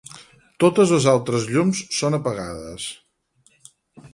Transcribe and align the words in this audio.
Totes 0.63 0.93
les 0.95 1.05
altres 1.11 1.45
llums 1.55 1.81
són 1.99 2.19
apagades. 2.19 2.87